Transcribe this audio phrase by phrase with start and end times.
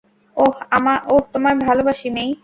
[0.37, 2.31] ওহ, তোমায় ভালোবাসি, মেই।